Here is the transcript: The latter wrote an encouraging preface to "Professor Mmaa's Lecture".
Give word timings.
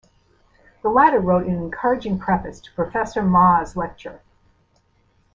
The 0.81 0.89
latter 0.89 1.19
wrote 1.19 1.45
an 1.45 1.53
encouraging 1.59 2.17
preface 2.17 2.59
to 2.61 2.73
"Professor 2.73 3.21
Mmaa's 3.21 3.75
Lecture". 3.77 4.21